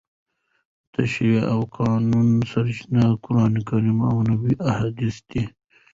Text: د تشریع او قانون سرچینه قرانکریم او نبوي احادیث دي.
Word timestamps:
د 0.85 0.85
تشریع 0.93 1.39
او 1.53 1.59
قانون 1.79 2.27
سرچینه 2.51 3.05
قرانکریم 3.23 3.99
او 4.09 4.15
نبوي 4.27 4.55
احادیث 4.71 5.15
دي. 5.29 5.43